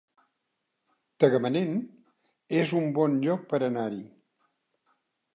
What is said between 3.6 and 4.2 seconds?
anar-hi